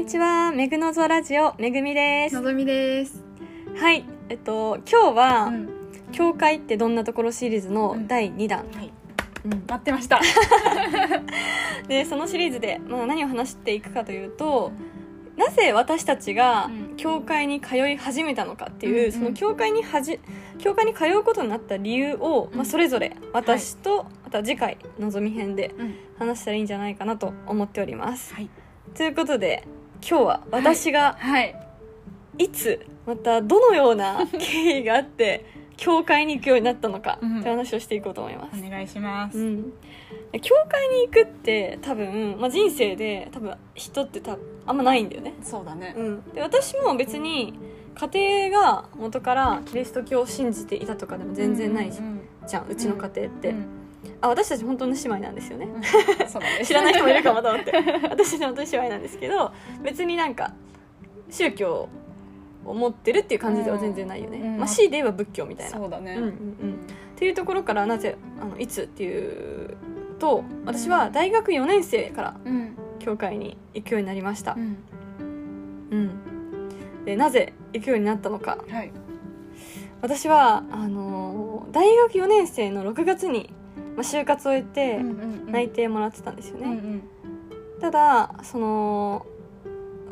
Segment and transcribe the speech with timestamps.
[0.00, 0.50] にちは。
[0.50, 2.34] めぐのぞラジオ、めぐみです。
[2.34, 3.22] のぞみです。
[3.76, 4.06] はい。
[4.30, 5.68] えっと、今日は、うん
[6.12, 8.64] 教会ってどんなところシリーズのうん第2弾。
[8.74, 8.90] はい。
[9.44, 10.18] うん待ってました。
[11.86, 14.72] で、そのシリーズで、まあ、何を話していくかというと、
[15.36, 20.18] なぜ私たちがうん教会に通い始めたのかっていう、うんうんその教会にはじ
[20.56, 28.32] 教会に通うことになった理由を、まあ、うんそれぞれ私と、また次回のぞみ編でうん話したらいいんじゃないかなと思っております。
[28.32, 28.48] はい。
[28.94, 29.64] ということで
[30.06, 31.54] 今日は私がはい。
[32.38, 35.44] いつまたどのような 経緯があって
[35.76, 38.62] 教会に行くようになったのかうんって話をしていこうと思います。
[38.64, 39.38] お願いします。
[39.38, 39.72] うん、
[40.40, 45.34] 教会に行くって多分、まあ、人生で多分人って多分あんまないんだよね。
[45.42, 45.94] そうだね。
[45.96, 47.54] うん、で私も別に
[47.94, 53.79] 家庭が元からキリスト教を信じていたとかでも全然ないじうんじゃんうちの家庭って、うん
[54.20, 55.82] あ私たち本当の姉妹なんですよねうん。
[56.64, 57.72] 知らない人もいるかもと思って
[58.08, 60.52] 私の本当に姉妹なんですけど別になんか
[61.30, 61.88] 宗教
[62.64, 66.14] を持ってるっていう感じでは全然ないよね、うんまあ、C で言えば仏教みたいなそうだね。
[66.14, 66.32] うんうんうん、っ
[67.16, 69.76] ていうところからなぜあのいつっていう
[70.18, 72.76] と私は大学4年生からうん。
[72.98, 74.76] 教会に行くようになりましたう、ん。
[75.90, 78.92] うん、でなぜ行くようになったのかはい。
[80.02, 83.52] 私はあのー大学4年生の6月に、
[83.96, 84.98] まあ、就活を終えて
[85.46, 87.02] 内定もらってたんですよね、うんうん。
[87.80, 89.26] ただその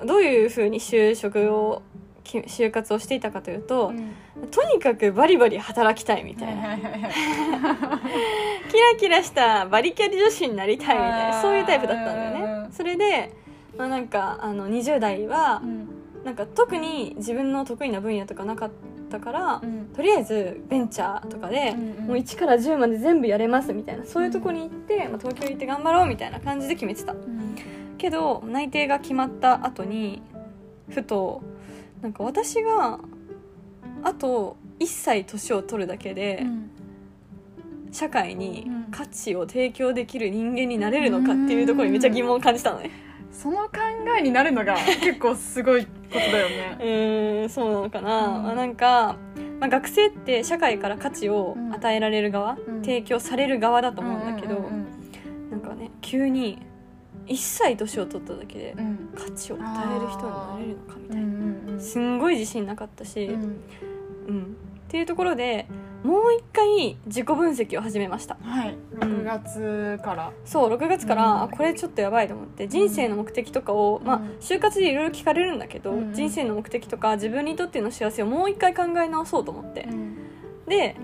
[0.05, 1.83] どういうふうに就職を
[2.25, 4.15] き就活をしていたかというと、うん。
[4.51, 6.91] とにかくバリバリ働きたいみたいな、キラ
[8.99, 13.35] キラしたバリキャリ女子になりたいみたいなそういうタイプだったんだようんねそれで、
[13.77, 15.89] まあ、なんかあの20代はうん。
[16.25, 18.71] なんか特に自分の得意な分野とかなかっ
[19.09, 19.87] たから、うん。
[19.95, 27.13] とりあえずベンチャーとかで、うんもう1から10まで全部やれますみたいなそういうとこに行って、まあ、東京行って頑張ろうみたいな感じで決めてた。
[27.13, 27.57] うん。
[27.99, 30.23] けど内定が決まった後に
[30.89, 31.43] ふと
[32.01, 33.01] なんか私が
[34.05, 36.71] あと1歳年を取るだけで、うん。
[37.91, 38.79] 社会にうん。
[38.91, 42.91] 価値を提供できる人間になれるのかっていうところにめっちゃ疑問を感じたのね。
[43.31, 43.73] その考
[44.19, 46.79] えになるのが結構すごいことだようね。
[46.81, 48.43] ーんそうなのかな、うん。
[48.45, 49.17] まあ、なんか、
[49.61, 52.83] まあ、学生って社会から価値を与えられる側、うん。
[52.83, 56.59] 提供される側だと思うんだけど、うなんかね急に
[57.27, 58.75] 1歳年を取っただけで
[59.15, 63.43] 価値を与える人になれるのかみたいな、すんごい自信なかったし、うん。
[64.29, 64.57] うん
[64.89, 65.67] っていうところで
[66.05, 68.37] もう一回自己分析を始めました。
[68.43, 68.77] はい。
[69.01, 70.33] 6月から。
[70.45, 71.43] そう6月から、うん。
[71.43, 76.15] あこれちょっとやばいと思って人生の目的とかを、まあうん就活でいろいろ聞かれるんだけど、うん。
[76.15, 79.89] 人生の目的とか自分にとっての幸せをもう一回考え直そうと思って、
[80.69, 80.97] で、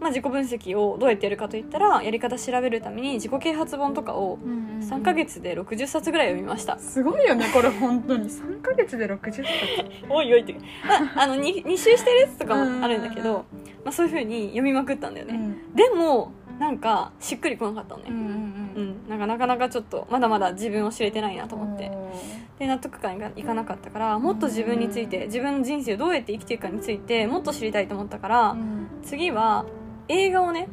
[0.00, 4.38] まあ、自己分析をどうやってやるかといったらやり方調べるために自己啓発本とかを
[4.80, 8.28] 3ヶ月で60冊ぐらい読みました、すごいよねこれ本当に。
[8.28, 9.44] 3ヶ月で60冊。
[10.10, 10.52] おいおいって、
[10.86, 13.46] まあ、あの 2, 2周してるやつとかもあるんだけど、
[13.84, 21.90] まあ、そういうふうに読みまくったんだよね、でもなんかしっくりこなかったのね、うんうんなんかなかなかちょっとまだまだ自分を知れてないなと思って。
[22.58, 28.56] で納得感がいかなかったからもっと自分について自分の人生をどうやって生きていくかについてもっと知りたいと思ったから、
[29.02, 29.66] 次は
[30.08, 30.68] 映画をね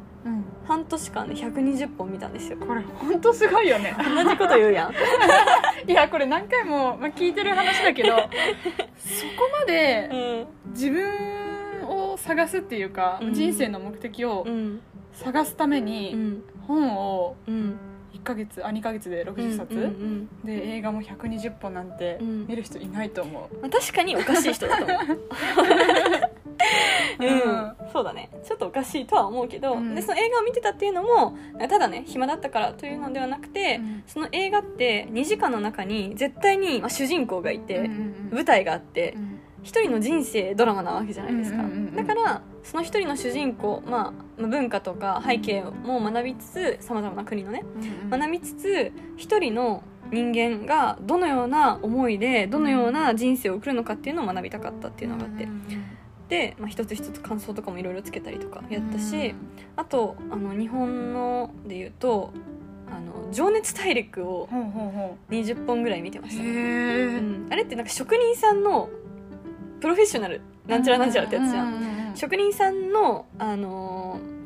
[0.65, 2.57] 半年間で120本見たんですよ。
[2.57, 3.95] これ本当すごいよね。
[3.97, 4.93] 同じこと言うやん。
[5.89, 8.29] いやこれ何回も、まあ、聞いてる話だけど そこ
[9.59, 10.71] までうん。
[10.71, 11.40] 自分を
[12.21, 13.33] 探すっていうか、うん。
[13.33, 14.81] 人生の目的をうん。
[15.13, 16.43] 探すためうにん。
[16.67, 17.77] 本をうん。
[18.13, 22.47] 1ヶ月あ2ヶ月で60冊、うんうんで映画も120本なんてうん。
[22.47, 24.97] 見る人いないと思う、まあ、確かにおかしい人だと思う。
[27.19, 27.27] うん。
[27.27, 28.29] うん、そうだね。
[28.45, 29.95] ちょっとおかしいとは思うけど、うん。
[29.95, 37.89] でその映画を見てたっていうのもただね暇だったからというのではなくて、その映画って2時間の中に絶対に、まあ、主人公がいて、
[38.31, 39.17] 舞台があって
[39.63, 41.95] 一人の人生ドラマなわけじゃないですか、うんうんうんうん。
[41.95, 44.11] だからその一人の主人公、まあ、
[44.41, 47.63] まあ文化とか背景も学びつつさまざまな国のね
[48.09, 55.47] 学びつつ一人の人間がどのような思いでどのような人生を送るのかっていうのを学びたかったっていうのがあって、
[56.27, 59.33] で、まあ、一つ一つ感想とかもいろいろつけたりとかやったし、
[59.77, 62.33] あとあの日本ので言うと
[62.91, 68.89] 「あの情熱大陸」をほうほうほ20本ぐらい見てまうした、へうえん、あれってなんか職人さんの
[69.81, 74.41] プロフェッショナルなんちゃらなんちゃらってやつじゃん、ん職人さんの、あのー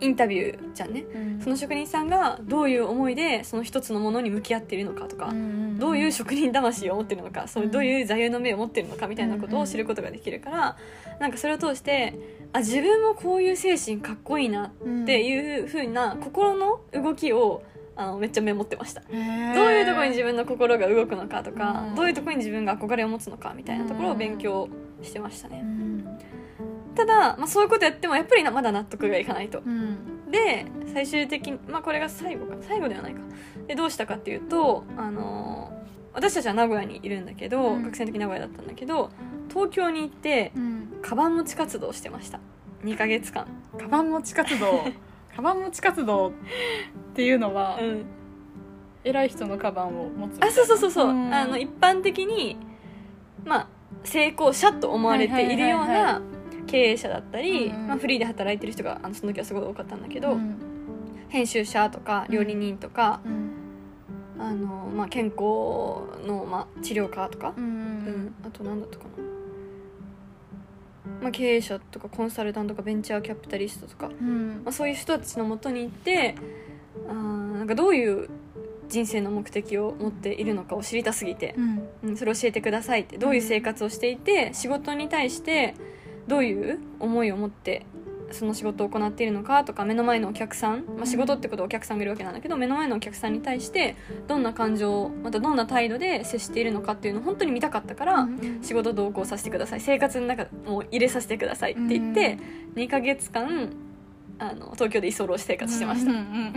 [0.00, 1.04] インタビューじゃんね。
[1.42, 5.32] その職人さんがどういう思いでその一つのものに向き合っているのかとか、
[5.78, 7.70] どういう職人魂を持ってるのかそううん。
[7.70, 10.76] どういう座右の銘を持ってるのかみたいなことを知ることができるから
[11.18, 12.14] なんかそれを通して
[12.52, 14.70] あ自分もこういう精神かっこいいなっ
[15.04, 17.62] ていうふうな心の動きを
[17.98, 19.00] あのめっちゃメモってました。
[19.00, 21.94] どういうところに自分の心が動くのかとか、うん。
[21.96, 24.68] どういうところに自分が憧れを持つのかみたいなところを勉強
[25.02, 25.64] してましたね、
[26.94, 29.58] ただ、まあ、そういうことやってもやっぱりなまだ納得がいかないと。
[29.58, 30.30] うん。
[30.30, 32.54] で最終的にまあこれが最後か。
[32.60, 33.20] 最後ではないか。
[33.66, 35.78] でどうしたかっていうとあのー
[36.14, 37.82] 私たちは名古屋にいるんだけど、うん。
[37.82, 39.10] 学生の時名古屋だったんだけど
[39.48, 40.98] 東京に行ってうん。
[41.02, 42.38] カバン持ち活動をしてました。
[42.84, 43.46] 2ヶ月間。
[43.76, 44.84] カバン持ち活動。
[45.34, 46.32] カバン持ち活動
[47.18, 48.04] っていうのは、うん。
[49.02, 50.52] 偉い人のカバンを持つみたいな。
[50.52, 51.34] あそうそうそうそう、ん。
[51.34, 52.56] あの一般的に
[53.44, 53.68] まあ
[54.04, 56.12] 成功者と思われているようはいはいはい。
[56.12, 56.22] な
[56.68, 60.54] 経営者だったり、うんまあ、フリーで働いてる人があのその時はすごい多かったんだけど、うん。
[61.28, 63.50] 編集者とか料理人とか、うん。
[64.40, 65.40] あのまあ、健康
[66.24, 69.10] の、まあ、治療家とか、うんうんあと何だったかな、
[71.22, 74.62] まあ、経営者とかコンサルタントとかベンチャーキャピタリストとか、うん。
[74.64, 76.36] まあ、そういう人たちのもとに行って
[77.08, 78.28] あーなんかどういう
[78.88, 81.88] 人生の目的を持っているのかを知りたすぎて、うん。
[82.04, 83.18] うん、それ教えてくださいって。
[83.18, 85.74] どういう生活をしていて仕事に対して
[86.26, 87.84] どういう思いを持って
[88.30, 93.96] その仕事を行っているのかとか目の前のお客さん、まあ、仕事ってことはお客さんがいるわけなんだけど目の前のお客さんに対して
[94.26, 98.60] どんな感情またどんな態度で接しているのかっていうのを本当に見たかったから、うん。
[98.62, 99.80] 仕事同行させてください。
[99.80, 102.38] 生活の中も入れさせてくださいって言って、
[102.74, 103.70] 2ヶ月間
[104.38, 106.54] あの東京で居候生活してました、うんうん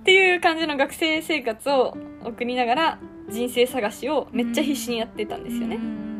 [0.00, 1.94] っていう感じの学生生活を
[2.24, 2.98] 送りながら
[3.28, 6.10] 人生探しをめっちゃ必死にやってたんですよね、うん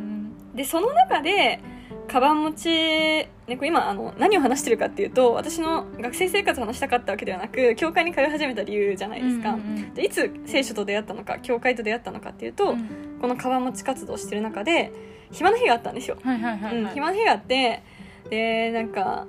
[0.55, 1.61] でその中で
[2.09, 13.19] カバン持ち、ね、これ今あの何を話してるかっていうと私の学生生活を話したかったわけではなく教会に通い始めた理由じゃないですか、うんうんでいつ聖書と出会ったのか教会と出会ったのかっていうと、うん。
[13.21, 14.93] このカバン持ち活動をしてる中で
[15.31, 17.83] 暇な日があったんですよ、はいはいはいうん、はい暇な日があって
[18.29, 19.27] でなんか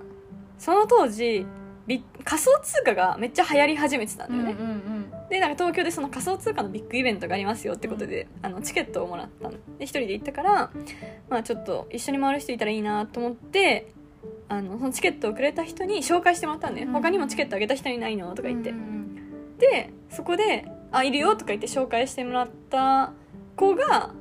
[0.62, 1.44] その当時
[1.88, 9.52] ビ仮想通貨がめっちゃ流行り始めてたんだよね、うんうんでなんか東京でその仮想通貨のビッグイベントがありますよってことで、あのチケットをもらったの。
[9.80, 10.72] で一人で行ったから、
[11.30, 13.94] まあ、ちょっと一緒に回る人いたらいいなと思って
[14.50, 19.58] あのそのチケットをくれた人に紹介してもらったんだよ、うん他にもチケットあげた人いないのとか言って、うんうん。
[19.58, 23.14] でそこで「あいるよ」とか言って紹介してもらった
[23.56, 24.12] 子が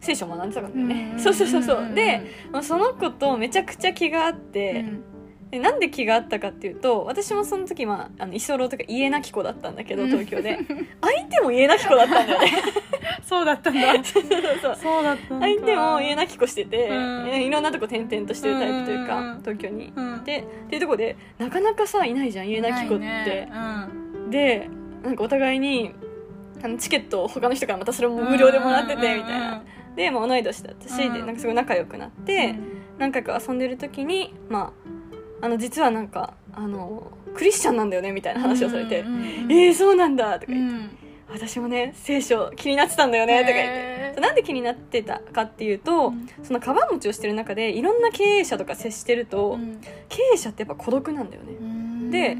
[0.00, 1.94] 聖書を学んでたかね、そうそうそうそう。
[1.94, 4.84] で、まあ、その子とめちゃくちゃ気があって、
[5.50, 10.08] でなんで気があったかっていうと私もその時、まあ、あの居候とか家なき子だったんだけどうん。
[10.08, 10.58] 東京で。
[11.00, 12.52] 相手も家なき子だったんだよね。
[13.26, 13.80] そうだったんだ。
[14.04, 14.76] そうそうそう。
[14.76, 15.46] そうだったんだ。
[15.46, 17.28] 相手も家なき子してて、うん。
[17.28, 19.38] えいろんなとこ転々としてるタイプというか、うんうんうん。
[19.40, 19.92] 東京に。
[19.94, 20.24] うん。
[20.24, 23.48] でっていうとこでなかなかさいないじゃん家なき子って、ね。
[24.30, 24.70] で
[25.02, 25.92] なんかお互いに
[26.62, 29.62] あのチケットを他の人からまたそれも無料でもらっててみたいな、
[29.96, 31.12] で、まあ、同い年だったし、うん。
[31.12, 32.54] でなんかすごい仲良くなって、
[32.98, 34.72] 何回か遊んでる時にま
[35.40, 40.90] ああの実はなんかあのクリスチャンなんだよねみたいな話をされて「うんうんうんえー、そうなんだ」とかう言って、ん。
[41.32, 44.00] 私もね聖書気になってたんだよね」とか言って。
[44.20, 46.28] なんで気になってたかっていうと、うん。
[46.42, 49.80] そのカバン持ちをしてる中でいろんな経営者とか接してると、うん。
[50.08, 52.10] 経営者ってやっぱ孤独なんだよね、うん。
[52.10, 52.36] で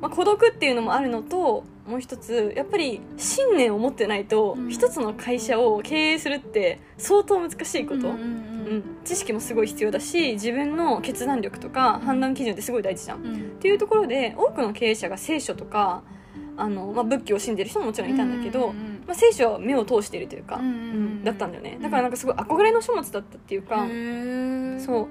[0.00, 4.70] まあ、孤独っていうのもあるのともう一つやっぱり信念を持ってないとうん。
[4.70, 8.50] 一つの会社を経営するって相当難しいこと、うんうんうん
[9.04, 13.18] 知識もすごい必要だし自分の決断力とか判断基準ってすごい大事じゃん。
[13.18, 13.40] っうん。
[13.58, 16.04] ていうところで多くの経営者が聖書とか
[16.56, 18.76] あの、まあ、仏教を信じてる人ももちろんいたんだけど、うんうん
[19.08, 20.78] まあ、聖書は目を通しているというか、うんうんうん。
[20.78, 20.82] う
[21.20, 21.78] んだったんだよね。
[21.82, 24.80] だからなんかすごい憧れの書物だったっていうか、へー。
[24.80, 25.08] そう。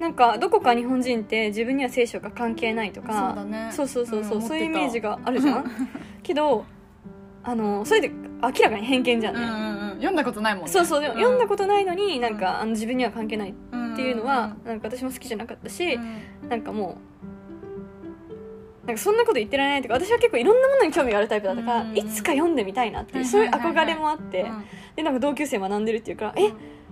[0.00, 3.70] なんかどこか日本人って自分には聖書が関係ないとそうね。
[3.72, 5.64] そうそうそうそう、んそういうイメージががあるじゃん
[6.26, 6.64] けど
[7.42, 9.96] あのそれで明らかに偏見じゃんね、うんうんうん。
[9.96, 10.70] 読んだことないもんね。
[10.70, 13.54] そうそうでも読んだとことないのになんか、あの自分には関係ないっ
[13.96, 16.48] っていうのは、なんか私も好きじゃなかったし、うん。
[16.50, 16.98] なんかも
[18.84, 21.96] うなんかそんなこと言ってられないとか私は結構いろんなものに興味があるタイプだったから、うん。
[21.96, 24.64] いつか読んでみたいなっていう、はいそういう憧れもあって、うん。
[24.96, 26.50] でなんか同級生学んでるっていうから、え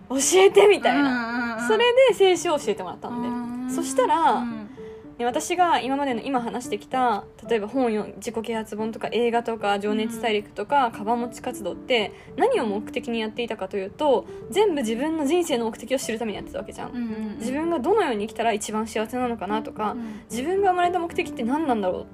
[0.08, 4.44] 教えてみたいな、なそれで聖書を教えてもらったんで、そしたら
[5.18, 19.96] で私が今までの今話してきた例えば本を自己啓発本とか映画とか情熱大陸とか、カバン持ち活動って何を目的にやっていたかというと全部自分の人生の目的を知るためにやってたわけじゃん、自分がどのように生きたら一番幸せなのかなとか、
[20.30, 22.06] 自分が生まれた目的って何なんだろ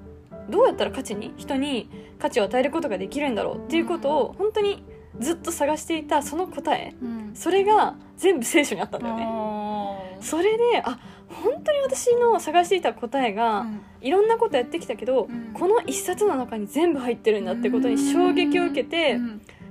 [0.49, 0.51] う。
[0.51, 1.89] どうやったら価値に人に
[2.19, 4.83] 価値を与えることができるんだろうっていうことを本当に
[5.19, 6.93] ずっと探していたその答え。
[7.33, 10.17] それが全部聖書にあったんだよね。
[10.19, 10.99] それであ
[11.31, 13.65] 本当に私の探していた答えが、
[14.01, 15.51] いろんなことやってきたけど、うん。
[15.53, 19.19] この一冊の中に全部入ってるんだってことに衝撃を受けて、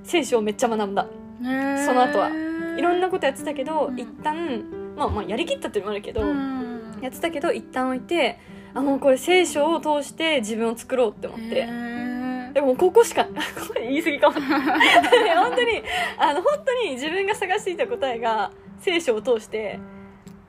[0.03, 1.07] 聖書をめっちゃ学んだ。
[1.39, 2.29] その後は。
[2.77, 3.99] いろんなことやってたけど、うん。
[3.99, 6.21] 一旦まあまあやりきったっていうのもあるけど、
[7.01, 8.39] やってたけど一旦置いて
[8.73, 11.67] あもうこれ聖書を通して自分を作ろうって思って。
[12.53, 13.25] でもここしか
[13.79, 14.33] 言い過ぎかも。
[14.41, 14.41] 本
[15.55, 15.81] 当に
[16.17, 19.79] あの本当に自分が探していた答えが聖書を通して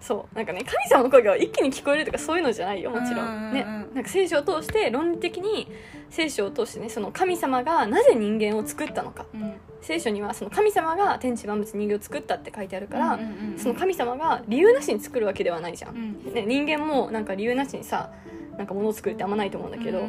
[0.02, 0.36] そう。
[0.36, 5.68] なんかね神様の声が一気に聞こえるとかそういうのじゃないよもちろうんねなんか聖書を通して論理的に
[6.10, 9.24] 聖書を通してねその神様がなぜ人間を作ったのか。
[9.32, 9.54] うん。
[9.80, 13.18] 聖書にはその神様が天地万物人間を作ったって書いてあるから、
[13.56, 16.34] その神様が理由なしに作るわけではないじゃん、うん。
[16.34, 18.12] ね、人間もなんか理由なしにさ
[18.56, 20.06] なんか物を作るってあんまないと思うんだけど、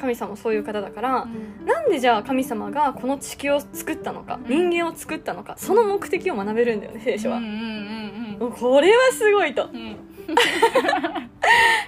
[0.00, 1.66] 神様もそういう方だからう、ん。
[1.66, 4.70] なんでじゃあ神様がこの地球を作ったのか、うん。
[4.70, 7.36] 人間を作ったのかその目的を学べるんだよね聖書は。
[7.36, 7.97] うんう、んうん
[8.38, 9.64] もうこれはすごいと。
[9.64, 9.80] っうん。
[9.80, 9.98] うん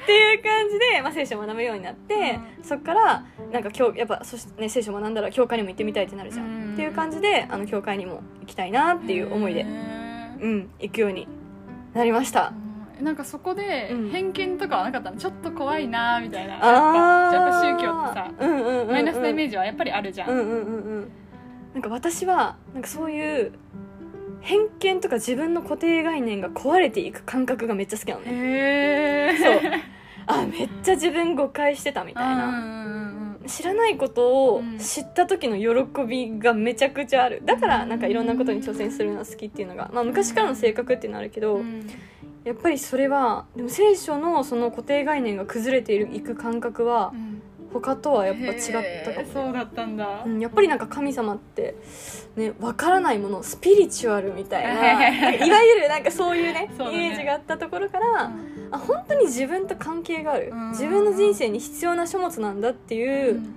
[0.07, 6.73] ていう感じで、まあ、聖書を学ぶようになって、そっからなんか今日やっぱそして、ね、聖書を学んだら教会にも行ってみたいってなるじゃん、うん。
[6.73, 11.29] っていう感じであの教会にも行きたいなっていう思いで、うん、行くように
[11.93, 12.55] なりました、
[12.99, 13.05] うん。
[13.05, 14.11] なんかそこでうん。
[14.11, 15.17] 偏見とかはなかったの？
[15.19, 16.55] ちょっと怖いなみたいな。
[16.55, 18.91] やっぱ宗教ってさうんうんうんうん。
[18.91, 20.57] マイナスなイメージはやっぱりあるじゃん、うんうんうんう
[21.01, 21.11] ん。
[21.75, 23.53] なんか私はなんかそういう
[24.41, 29.37] 偏見とか自分の固定概念が壊れていく感覚がめっちゃ好きなのね。
[29.39, 29.61] そう。
[30.27, 33.37] あめっちゃ自分誤解してたみたいな。
[33.47, 34.79] 知らないことをうん。
[34.79, 37.43] 知った時の喜びがめちゃくちゃある。
[37.45, 41.61] だからなんかいろんなことに挑戦するのが好きっていうのが、まあ、昔からの性格っていうのはあるけど、
[42.45, 47.13] やっぱりそれはでも聖書のその固定概念が崩れているいく感覚は
[47.73, 48.55] 他とはやっぱ違っ
[49.05, 51.77] たかもね、そうだったんだ、うん、やっぱりなんか神様って
[52.37, 56.71] ねわからないものスピリチュアルみたいないわゆるなんかそういうね ね。
[56.79, 58.31] イメージがあったところから、
[58.71, 60.71] あ本当に自分と関係がある、うん。
[60.71, 63.55] 自分の人生に必要な書物なんだっていう、うん。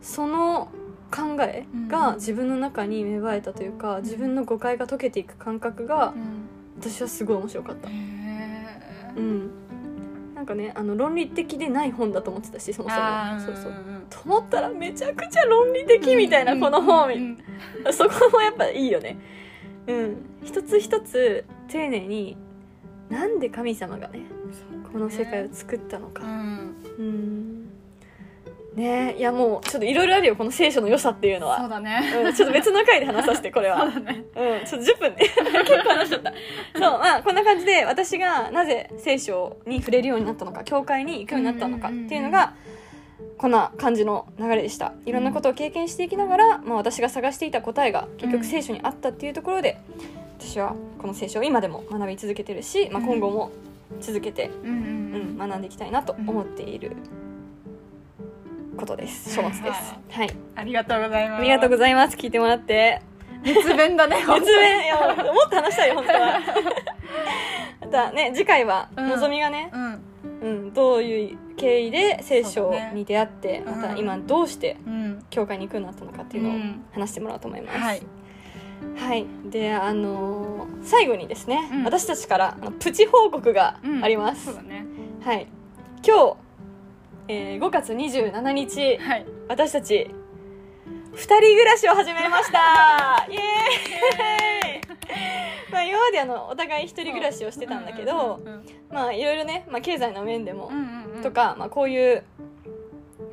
[0.00, 0.68] その
[1.10, 6.14] 考えが自分の中に芽生えたというか、自分の誤解が解けていく感覚が
[6.78, 7.88] 私はすごい面白かった。
[7.88, 9.50] うん
[10.48, 13.40] かねあの論理的でない本だと思ってたしそもそも。
[13.40, 13.72] そうそう。
[13.72, 17.92] うんと思ったらめちゃくちゃ論理的みたいな、この本、うん。
[17.92, 19.18] そこもやっぱいいよね。
[19.86, 20.16] うん。
[20.42, 22.36] 一つ一つ丁寧に
[23.10, 24.22] なんで神様がね。
[24.90, 26.24] この世界を作ったのか。
[26.24, 26.76] うん。
[26.98, 27.57] うん
[28.78, 29.16] ね。
[29.18, 32.00] いやもうちょっといろいろあるよこの聖書の良さっていうのそうはだね。
[32.24, 33.80] うん、ちょっと別の回で話させてこれは。
[33.92, 34.24] そうだね。
[34.36, 35.16] うん、ちょっと10分ね。
[35.66, 36.32] 結構話しちゃった。
[36.74, 42.54] そうまあこんな感じで私がなぜ聖書に触れるようになったのか教会に行くようになったのかっていうのが
[43.36, 44.92] こんな感じの流れでした。
[45.04, 49.78] いろんなことを経験していきながら、まあ、私が探していた答えが結局聖書にあったっていうところで、
[50.38, 53.50] 私はこの聖書を今でも学び続けてるし、まあ、今後も
[54.00, 54.74] 続けて、うんうん。
[54.74, 54.98] うん
[55.38, 56.96] 学んでいきたいなと思っている
[58.78, 59.34] ことです。
[59.34, 59.94] 書物です。
[60.10, 60.30] はい。
[60.56, 61.40] ありがとうございます。
[61.40, 62.16] ありがとうございます。
[62.16, 63.02] 聞いてもらって。
[63.42, 64.16] 熱弁だね。
[64.26, 64.84] 熱弁。
[64.84, 66.40] いやもっと話したいよ本当は。
[67.80, 69.08] またね次回はうん。
[69.08, 70.02] のぞみがね、うん。
[70.40, 75.24] うんどういう経緯で聖書に出会って、うんまた今どうしてうん。
[75.30, 76.84] 教会に行くようになったのかっていうのをうん。
[76.92, 78.02] 話してもらおうと思います、はい。
[78.96, 79.26] はい。
[79.46, 81.84] であのー最後にですね、うん。
[81.84, 84.04] 私たちからプチ報告がうん。
[84.04, 84.84] あります、そうだね。
[85.24, 85.46] はい。
[86.06, 86.36] 今日、
[87.28, 89.26] えー5月27日はい。
[89.48, 90.10] 私たち
[91.12, 93.26] 二人暮らしを始めました。
[93.30, 93.40] イエー
[94.78, 95.72] イ。
[95.72, 98.48] まあ今まであのお互い一人暮らしをしてたんだけど、う。
[98.48, 101.22] んうんまあいろいろね、まあ、経済の面でもうんうんうん。
[101.22, 102.24] とか、まあ、こういう、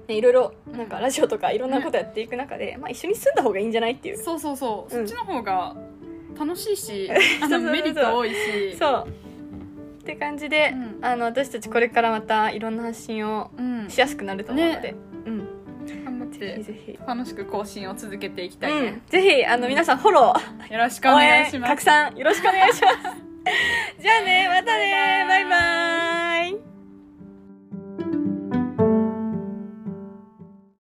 [0.08, 5.76] ね、いろいろなんかラジオとかいろんなことやっていく中で、まあ、一緒に住んだ方がいいんじゃないっていうそうそうそう、うんそっちの方が
[6.38, 9.08] 楽しいしメリット多いしそう
[10.06, 11.06] って感じで、うん。
[11.06, 13.90] あの私たちこれからまたいろんな発信をうん。
[13.90, 14.96] しやすくなると思うので、ね。
[15.26, 15.48] うん。
[16.06, 18.88] 頑張っぜひてぜひ、楽しく更新を続けていきたいね。
[18.88, 20.74] うん、、ぜひあの皆さんフォロー。
[20.74, 21.70] よろしくお願いします。
[21.70, 22.96] 応援拡散よろしくお願いします。
[24.00, 25.26] じゃあねまたね。
[25.28, 26.65] バイバーイ